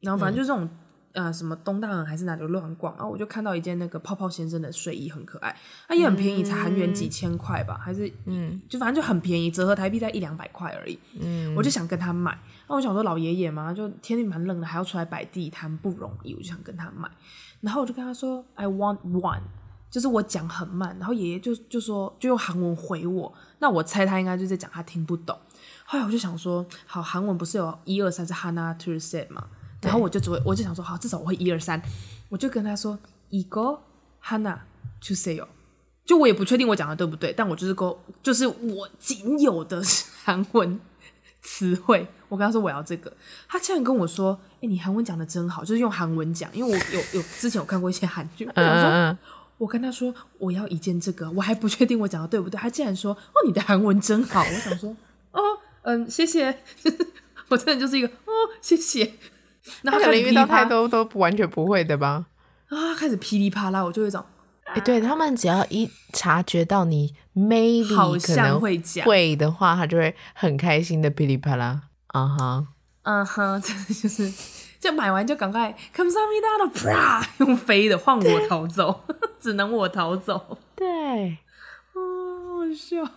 [0.00, 0.64] 然后反正就这种。
[0.64, 0.70] 嗯
[1.14, 5.54] 呃，什么东大门还是哪里乱逛，然后我就看到一件那个泡泡先生的睡衣，很可爱，
[5.86, 10.98] 它也很便宜，才韩元几千块吧，还是嗯，就反正就很便宜，折合台币在一两百块而已。
[11.20, 12.34] 嗯，我就想跟他买，
[12.66, 17.10] 那我想说老爷爷嘛，就天气蛮冷的，还要出来摆地摊不容易，我就想跟他买，
[17.62, 19.40] 然后我就跟他说 I want one，
[19.90, 25.38] 就是我讲很慢，然后爷爷就就说就用韩文回我，那我猜他应该就在讲他听不懂。
[25.84, 29.46] 后来我就想说，好，韩文不是有一二三是 Hana to say 嘛，
[29.80, 31.80] 然后我就只会我就想说，好，至少我会一二三，
[32.28, 32.98] 我就跟他说
[33.30, 33.78] 一个
[34.24, 34.58] Hana
[35.06, 35.48] to say 哦，
[36.04, 39.82] 就我也不确定我讲的对不对，但我就是够，就是我仅有的
[40.24, 40.80] 韩文
[41.42, 43.12] 词汇，我跟他说我要这个，
[43.48, 49.18] 他竟然跟我说，哎、欸，你韩文讲的真好，就是用韩文讲，因为我有有之前有看过一些韩剧，我想说。
[49.58, 52.58] 我跟他说我要一件这个，我还不确定我讲的对不对。
[52.58, 54.90] 他竟然说：“哦，你的韩文真好。”我想说
[55.30, 55.40] ：“哦，
[55.82, 56.58] 嗯，谢谢。
[57.46, 59.12] ”我真的就是一个哦，谢谢。
[59.82, 62.26] 然后可能遇到太多都完全不会的吧？
[62.70, 64.24] 啊，开始噼里啪啦，我就会种。
[64.72, 71.82] 哎、欸，对他们只要一察觉到你 maybe 好像会讲会的话，他就会很开心的噼里啪啦。
[72.08, 72.66] 啊哈，
[73.02, 74.32] 嗯哼，真的就是。
[74.82, 79.04] 就买完就赶快，come on me down 啪，用飞的换我逃走，
[79.38, 80.58] 只能我逃走。
[80.74, 81.38] 对，
[81.92, 83.08] 哦，好笑。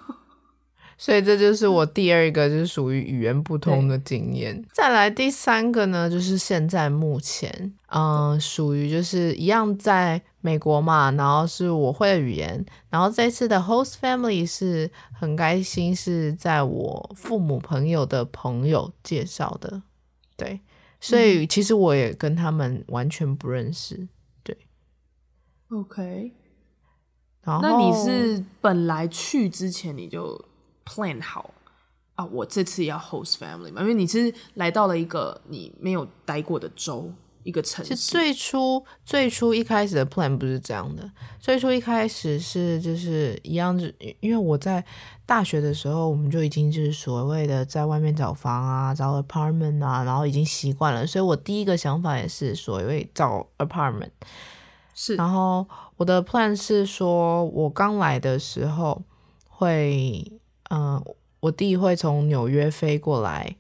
[0.96, 4.64] 所以这就是我第二个，就是属于语言不通的经验。
[4.72, 19.82] 再来第三个呢，就是现在目前，嗯、呃，属于就是一样在美国嘛，然后是我会的语言，然后这次的 host family 是很开心，是在我父母朋友的朋友介绍的，
[20.36, 20.60] 对。
[21.00, 24.08] 所以其实我也跟他们完全不认识，
[24.44, 24.58] 对。
[25.70, 26.34] OK，
[27.44, 30.44] 然后那你是本来去之前你就
[30.84, 31.54] plan 好
[32.16, 32.26] 啊？
[32.26, 33.82] 我这次要 host family 嘛？
[33.82, 37.10] 因为你是来到了一个你没有待过的州。
[37.46, 41.10] 一个城市，最初最初一开始的 plan 不是这样的。
[41.40, 43.86] 最初一开始是就是一样，就
[44.20, 44.84] 因为我在
[45.28, 51.06] 大学的时候，我们就已经就是所谓的在外面找房啊，找 apartment 啊，然后已经习惯了。
[51.06, 54.10] 所以我第一个想法也是所谓找 apartment。
[54.96, 59.04] 是，然后我的 plan 是说，我刚来的时候
[59.48, 60.32] 会，
[60.70, 61.04] 嗯、呃，
[61.42, 63.56] 我弟会从纽约飞过来，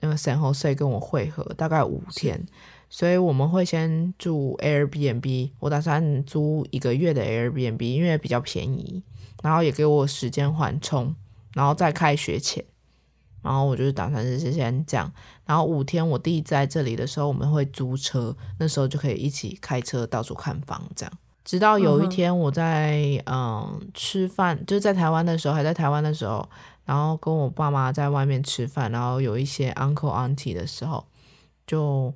[0.00, 2.44] 那个 San Jose 跟我会合，大概五天。
[2.92, 9.00] 所以我们会先住 Airbnb，我打算租一个月的 Airbnb，因为比较便宜，
[9.44, 11.14] 然后也给我时间缓冲，
[11.54, 12.64] 然后再开学前，
[13.42, 15.10] 然后我就是打算是先这样，
[15.46, 21.12] 然后五天我弟在这里的时候，我们会租车，那时候就可以一起开车到处看房，这样，
[21.44, 26.48] 直到有一天我在嗯吃饭，就是在台湾的时候，还在台湾的时候，
[26.84, 31.06] 然后跟我爸妈在外面吃饭，然后有一些 uncle auntie 的时候，
[31.64, 32.12] 就。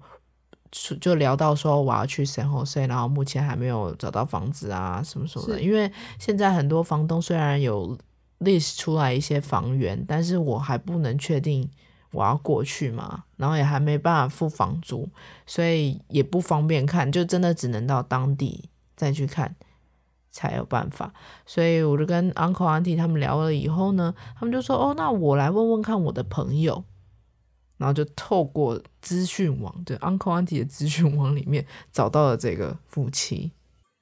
[1.00, 7.96] 就聊到说我要去 San Jose，然后目前还没有找到房子啊什么什么的，因为现在很多房东虽然有
[8.40, 11.70] list 出来一些房源，但是我还不能确定
[12.10, 15.08] 我要过去嘛，然后也还没办法付房租，
[15.46, 19.54] 所以也不方便看，就真的只能到当地再去看
[20.32, 21.12] 才有办法。
[21.46, 26.84] 所以我就跟 Uncle Auntie 他们聊了以后呢，他们就说哦，那我来问问看我的朋友。
[27.76, 33.52] 然后就透过资讯网，对 Uncle Auntie 的资讯网里面找到了这个夫妻，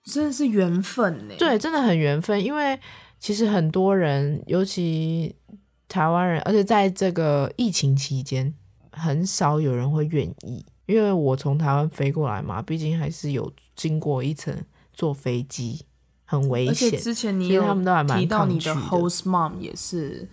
[0.04, 1.34] 真的是缘分呢。
[1.38, 2.78] 对，真的很缘分，因为
[3.18, 5.34] 其实很多人，尤其
[5.88, 8.54] 台湾人，而且在这个疫情期间，
[8.90, 10.64] 很少有人会愿意。
[10.86, 14.54] 因为我从台湾飞过来嘛，毕竟还是有经过一层
[14.92, 15.86] 坐飞机，
[16.24, 16.88] 很危险。
[16.88, 20.28] 而且之前你有他们都还蛮提到你的 host mom 也是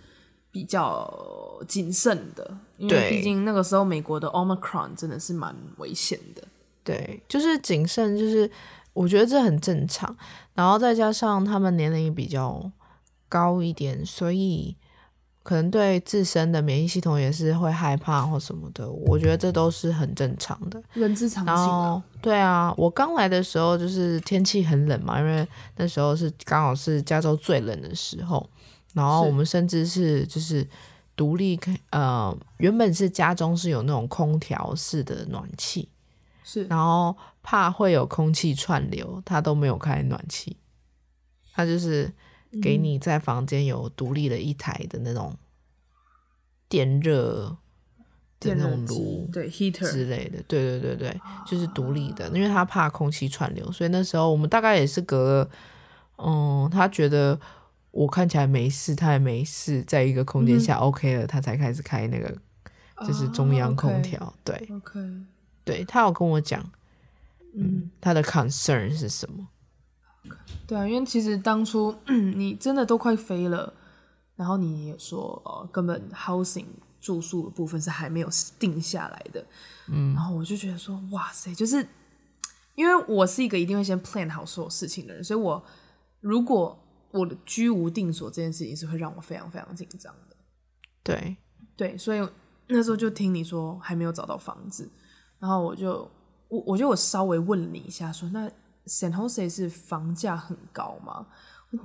[0.50, 2.58] 比较谨慎的。
[2.80, 6.42] 因为毕竟那个时候美国的 Omicron 真的是蛮危险的。
[6.82, 8.50] 对，就是谨慎，就是
[8.94, 10.16] 我觉得这很正常。
[10.54, 12.72] 然后再加上他们年龄也比较
[13.28, 14.74] 高一点，所以
[15.42, 18.90] 可能对自身的免疫系统也是会害怕或什么的。
[18.90, 22.02] 我觉得这都是很正常的，人之常情啊。
[22.22, 28.48] 对啊，我刚来的时候就是天气很冷嘛，因为那时候是刚好是加州最冷的时候，
[28.94, 30.66] 然后我们甚至是就是。
[31.20, 35.86] 独立开，呃，原本是家中是有那种空调式的暖气，
[36.42, 40.56] 是，然后怕会有空气串流，他都没有开暖气，
[41.52, 42.10] 他就是
[42.62, 45.36] 给你在房间有独立的一台的那种
[46.70, 47.54] 电热
[48.38, 49.90] 的那种炉，对，heater。
[49.90, 55.50] 之类的，对对对对，就是独立的，因为他怕空气串流，所以那时候我们大概也是隔了，
[56.16, 57.38] 嗯，他觉得。
[57.90, 62.36] 我看起来没事，他也没事，在一个空间下 OK 了，嗯，他才开始开那个，
[63.06, 64.20] 就是中央空调。
[64.20, 64.34] Oh.
[64.44, 65.00] 对，OK，
[65.64, 66.70] 对他有跟我讲，
[67.54, 69.48] 嗯，他的 concern 是什么？
[70.66, 73.72] 对啊，因为其实当初 你真的都快飞了，
[74.36, 76.66] 然后你也说哦，根本 housing
[77.00, 79.44] 住宿的部分是还没有定下来的，
[79.88, 81.86] 嗯，然后我就觉得说，哇塞，就是。
[82.76, 85.62] 因为我是一个一定会先 plan 好所有事情的人，所以我
[86.20, 86.79] 如果
[87.12, 90.36] 我的居无定所这件事情是会让我非常非常紧张的。
[91.02, 91.36] 对
[91.76, 92.28] 对，所以
[92.68, 94.88] 那时候就听你说还没有找到房子，
[95.38, 96.08] 然后我就
[96.48, 98.48] 我我觉得我稍微问了你一下说，说那
[98.86, 101.26] San Jose 是房价很高吗？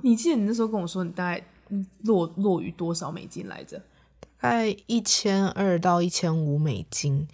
[0.02, 1.44] 你记得你那时候跟我说你大概
[2.04, 3.78] 落落于多少美金来着？
[4.38, 7.26] 大概一千二到一千五美金。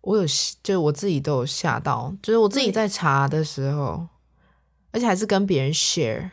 [0.00, 0.24] 我有，
[0.62, 4.08] 就我自己都有吓到，就是我自己在查的时候，
[4.90, 6.30] 而且还是跟别人 share。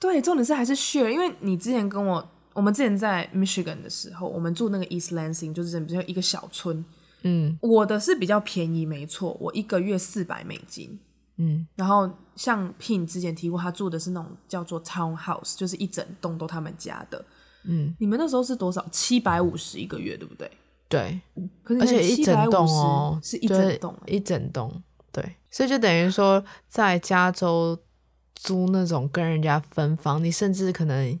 [0.00, 6.84] 对，重点是还是 share，因为你之前跟我，我们之前在 Michigan 的时候，我们住那个 East Lansing，就是比较一个小村。
[7.22, 10.98] 嗯，我的是比较便宜，没错，我一个月四百美金。
[11.36, 17.22] 嗯，然后像 Pin 之前提过，他住的是那种叫做 Townhouse，就是一整栋都他们家的。
[17.64, 18.82] 嗯，你们那时候是多少？
[18.90, 20.50] 七百五十一个月，对不对？
[20.88, 21.20] 对，
[21.62, 24.82] 可是而且一整栋哦，是一整栋，一整栋，
[25.12, 27.78] 对，所以就等于说，在加州
[28.42, 31.20] 租那种跟人家分房，你甚至可能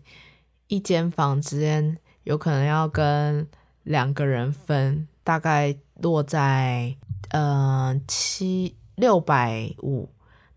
[0.68, 3.46] 一间房之间有可能要跟
[3.82, 6.96] 两个人分，大概落在
[7.28, 10.08] 呃七六百五，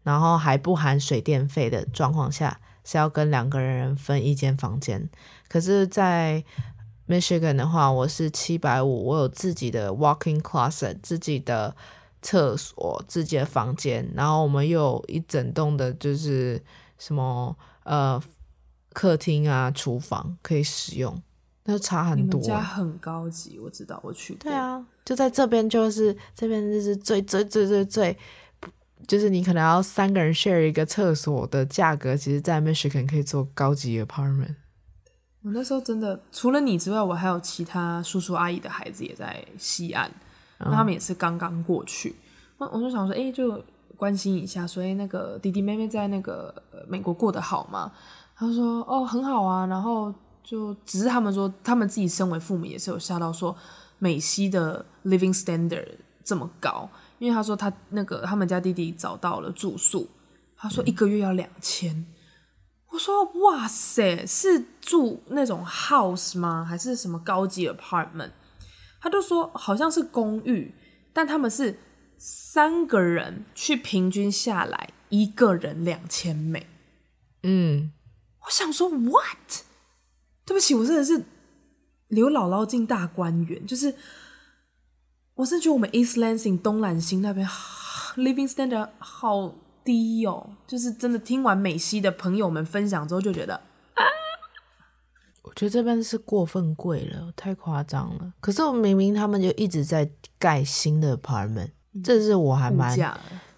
[0.04, 5.10] 然后还不含水电费的状况下，是要跟两个人分一间房间，
[5.50, 6.46] 可是，在
[7.10, 11.76] Michigan 的话，我是七百五，我有自己的 Walking closet，自己的
[12.24, 16.60] 厕所，自己的房间，然后我们又有一整栋的，就是
[16.98, 18.20] 什么呃
[18.94, 21.22] 客厅啊、厨房可以使用，
[21.66, 22.40] 那就差很多。
[22.40, 24.40] 你们家很高级，我知道，我去过。
[24.44, 28.18] 对啊，就在这边，就是这边就是最最最最最，
[29.08, 34.56] 就是你可能要三个人 share 一个厕所的价格，其实在 Michigan 可以做高级 apartment。
[35.44, 40.10] 我那时候真的除了你之外，我还有其他叔叔阿姨的孩子也在西岸，
[40.60, 42.16] 他们也是刚刚过去。
[42.58, 43.64] 我我就想说，哎、欸，就
[43.98, 46.54] 关心一下，所以那个弟弟妹妹在那个
[46.88, 47.92] 美国过得好吗？
[48.36, 49.66] 他说，哦，很好啊。
[49.68, 50.14] 然后
[50.44, 53.56] 就只是他们说，他们自己身为父母也是有吓到，说
[54.00, 55.88] 美西的 living standard
[56.24, 56.90] 这么高，
[57.20, 60.10] 因为他说他那个他们家弟弟找到了住宿，
[60.56, 61.94] 他说一个月要两千。
[61.96, 62.06] 嗯
[62.94, 66.64] 我说哇塞，是住那种 house 吗？
[66.64, 68.30] 还是什么高级 apartment？
[69.04, 70.74] 他就说好像是公寓，
[71.12, 71.78] 但他们是
[72.18, 76.66] 三个人去平均下来，一个人两千美。
[77.44, 77.92] 嗯，
[78.46, 79.66] 我想说 what？
[80.46, 81.26] 对不起，我真的是
[82.08, 83.94] 刘姥姥进大观园，就是
[85.36, 87.46] 我是觉得我们 East Lansing 东兰星那边
[88.16, 89.56] living standard 好。
[89.86, 91.20] 低哦，就是真的。
[91.20, 93.62] 听完美西的朋友们分享之后，就觉得啊，
[95.44, 98.34] 我觉得这边是过分贵了，太夸张了。
[98.40, 101.70] 可是我明明他们就一直在盖新的 apartment，
[102.04, 102.98] 这是我还蛮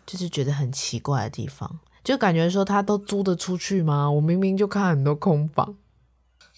[0.05, 4.11] 就是觉得很奇怪的地方，就感觉说他都租得出去吗？
[4.11, 5.75] 我明明就看很多空房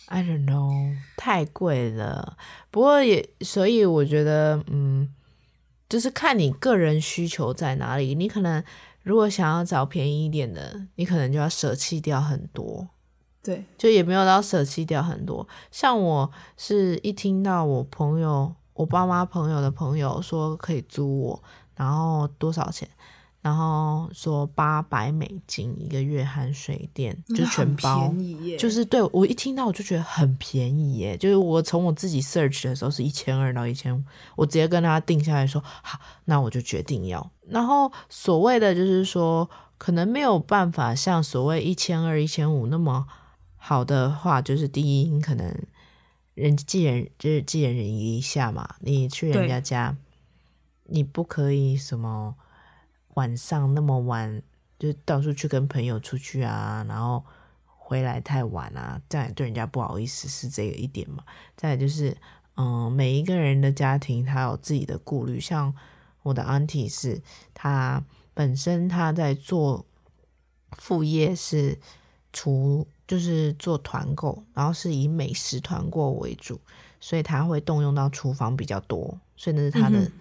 [0.07, 2.37] ，I don't know，太贵了。
[2.71, 5.13] 不过也所以我觉得，嗯，
[5.87, 8.63] 就是看你个人需求在哪里，你可能。
[9.03, 12.89] 如果想要找便宜一点的，你可能就要舍弃掉很多。
[13.47, 15.47] 对，就也没有到舍弃掉很多。
[15.71, 21.43] 像我是一听到我朋友、我爸妈朋友的朋友说可以租我，
[21.77, 22.85] 然后多少钱？
[23.39, 28.13] 然后说八百美金一个月含水电， 就全包，
[28.59, 31.15] 就是对我一听到我就觉得很便宜耶。
[31.15, 34.03] 就是我从我自己 search 的时候是一千二到一千五，
[34.35, 37.31] 我直接跟他定下来说好，那我就决定要。
[37.47, 43.07] 然后所谓的就是说，可能没有办法像所谓一千二、一千五那么
[43.67, 45.53] 好的话，就是第一，你可能
[46.35, 49.97] 人寄人就是寄人篱一下嘛，你去人家家，
[50.85, 52.37] 你不可以什么。
[53.15, 54.41] 晚上那么晚
[54.79, 57.25] 就到处去跟朋友出去啊，然后
[57.65, 61.25] 回来太晚啊，这样对人家不好意思，是这个一点嘛。
[61.57, 62.15] 再来就是，
[62.55, 65.75] 嗯，每一个人的家庭他有自己的顾虑，像
[66.23, 67.21] 我的 auntie 是，
[67.53, 68.01] 她
[68.33, 69.85] 本身她在做
[70.77, 71.77] 副业是
[72.31, 76.59] 厨，就是做团购，然后是以美食团购为主，
[76.99, 80.11] 所以他会动用到厨房比较多，所以那是他的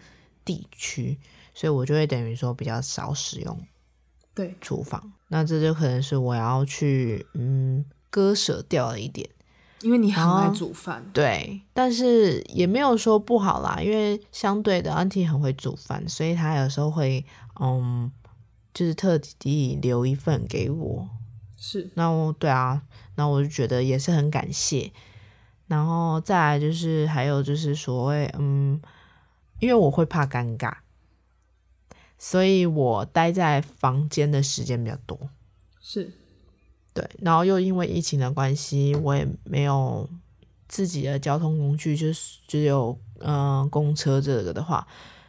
[0.45, 1.19] 地区。
[1.21, 1.27] 嗯
[1.57, 3.59] 所以我就会等于说比较少使用，
[4.35, 4.55] 对。
[4.61, 9.27] 厨房，那这就可能是我要去嗯割舍掉了一点，
[9.81, 17.25] 因为你很爱煮饭，对，但是也没有说不好啦，因为相对的 Auntie 很会煮饭，所以他有时候会
[17.59, 18.13] 嗯
[18.75, 21.09] 就是特地留一份给我，
[21.57, 22.83] 是，那我对啊，
[23.15, 24.93] 那我就觉得也是很感谢，
[25.67, 28.81] 然后再来就是还有就是所谓嗯，
[29.59, 30.75] 因为我会怕尴尬。
[32.19, 35.29] 所以我待在房间的时间比较多。
[35.79, 36.11] 是，
[36.95, 40.09] 对，然后又因为疫情的关系，我也没有
[40.67, 44.87] 自己的交通工具，就是只有嗯、呃、公车这个的话，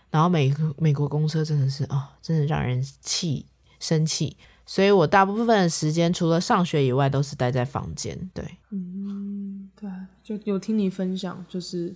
[0.10, 3.46] 然后美美国公车真的是啊、哦，真的让人气
[3.80, 4.38] 生气。
[4.70, 8.30] 所以我大部分的时间除了上学以外，都是待在房间。
[8.34, 9.90] 对，嗯，对，
[10.22, 11.96] 就有听你分享，就是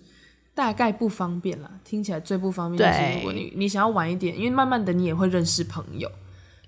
[0.56, 1.70] 大概不方便啦。
[1.84, 6.10] 听起来最不方便就是如果你你想要晚一点，因为慢慢的你也会认识朋友，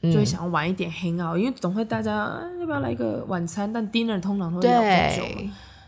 [0.01, 3.72] 就会想要晚一点 hang out，、嗯、因为总会大家、啊、要不要来一个晚餐？
[3.72, 5.24] 但 dinner 通常都会聊很久，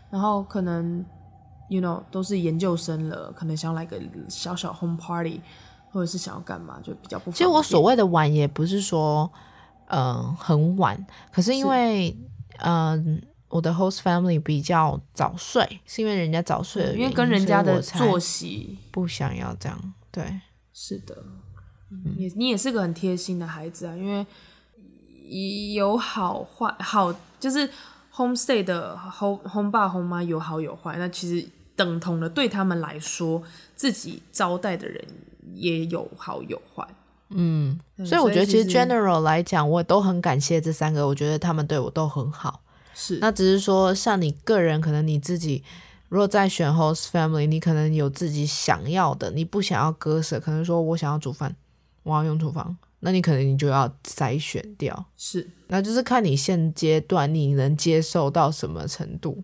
[0.08, 1.04] 然后可能
[1.68, 4.00] you know 都是研究生了，可能想要来个
[4.30, 5.42] 小小 home party，
[5.90, 7.34] 或者是想要干嘛，就比较不方便。
[7.34, 9.30] 其实我所谓的晚也不是说。
[9.88, 12.16] 嗯、呃，很晚，可是因为
[12.58, 19.94] 嗯、呃，我的 host family 比较早睡，是因为人家早睡的原因，因为跟人家的作息不想要这样。
[20.10, 20.40] 对，
[20.72, 21.16] 是的，
[22.16, 24.26] 也、嗯、你也是个很贴心的孩子啊，因为
[25.74, 27.68] 有好坏，好就是
[28.12, 33.42] homestay 的 home home 爸 home 妈有好有坏，那其实等同的对他们来说，
[33.74, 35.04] 自己招待的人
[35.54, 36.86] 也有好有坏。
[37.30, 42.62] 嗯，所以我觉得其实 general 来讲，我都很感谢这三个，我觉得他们对我都很好。
[42.94, 45.64] 是，那只是说像你个人，可能你自己
[46.08, 51.54] 如果在选 host family，你可能有自己想要的，你不想要割舍，可能说我想要煮饭，
[52.04, 55.06] 我要用厨房，那你可能你就要筛选掉。
[55.16, 59.42] 是，那就是看你现阶段你能接受到什么程度，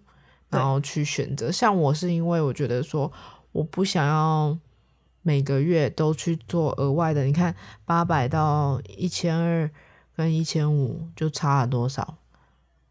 [0.51, 1.51] 然后去选择。
[1.51, 3.11] 像我是因为我觉得说
[3.51, 4.57] 我不想要。
[5.23, 7.55] 每个月都去做额外的，你看
[7.85, 9.71] 八百到一千二
[10.17, 12.19] 跟一千五就差了多少？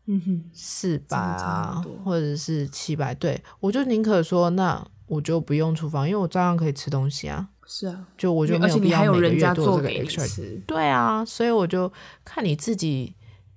[0.06, 3.14] 嗯哼，四百啊，或者是七百。
[3.14, 7.50] 对，我就宁可说，那我就不用厨房，因为我照样可以吃东西啊。
[7.68, 10.62] 是啊，就我就没有必要每个月做这个 extra。
[10.66, 11.92] 对啊，所以我就
[12.26, 13.16] 看你自己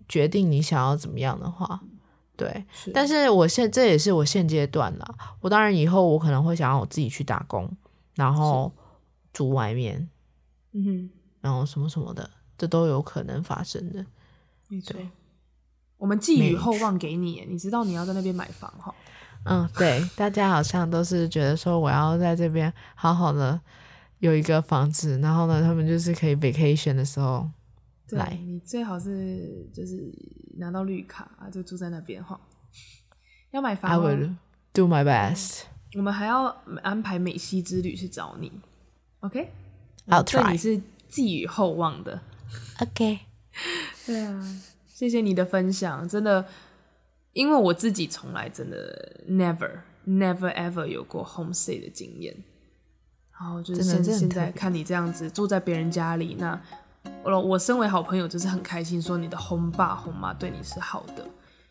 [0.09, 1.81] 决定你想要怎么样的话，
[2.37, 2.64] 对。
[2.72, 7.68] 是，但是我现这也是我现阶段啦，我当然以后我可能会想要我自己去打工。
[8.15, 8.73] 然后
[9.33, 10.09] 住外面，
[10.73, 11.11] 嗯哼，
[11.41, 14.05] 然后什么什么的，这都有可能发生的。
[14.69, 14.97] 没错，
[15.97, 18.95] 我们寄予厚望给你，你知道你要在那边买房哈。
[19.45, 23.61] 嗯，对，大家好像都是觉得说我要在这边好好的
[24.21, 27.51] 有一个房子，然后呢，他们就是可以 vacation 的时候
[28.11, 28.39] 来。
[28.43, 30.11] 你最好是就是
[30.57, 32.41] 拿到绿卡啊，就住在那边哈。
[33.51, 34.35] 要买房，I will
[34.73, 35.65] do my best。
[35.97, 36.45] 我们还要
[36.82, 38.51] 安排美西之旅去找你
[39.20, 39.47] try。
[40.24, 42.20] 对你是寄予厚望的
[42.80, 43.20] ，OK？
[44.07, 46.45] 对啊，谢谢你的分享，真的，
[47.32, 49.70] 因为我自己从来真的 never
[50.07, 52.36] never ever 有过 homestay 的经验，
[53.38, 56.61] 然后就是现现在看你这样子住在别人家里，那
[57.22, 61.26] 我我身为好朋友就是很开心，说你的 home 爸 home 妈对你是好的。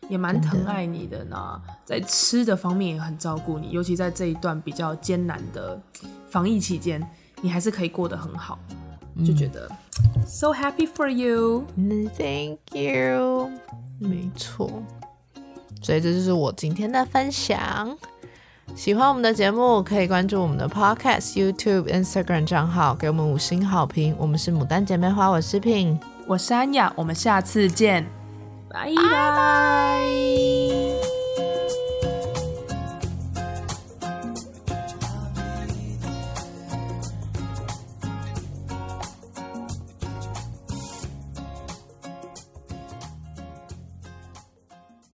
[0.08, 5.80] 也蛮疼爱你的呢，在吃的方面也很照顾你，尤其在这一段比较艰难的
[6.28, 7.04] 防疫期间，
[7.40, 8.58] 你还是可以过得很好，
[9.24, 11.64] 就觉得、嗯、so happy for you。
[12.16, 13.50] Thank you。
[13.98, 14.70] 没错，
[15.82, 17.96] 所以这就是我今天的分享。
[18.74, 24.16] 喜欢我们的节目，可以关注我们的 Podcast、YouTube、Instagram 账号，给我们五星好评。
[24.18, 28.23] 我们是牡丹姐妹花，我是 Pin，我是安雅，我们下次见。
[28.74, 30.83] 拜拜。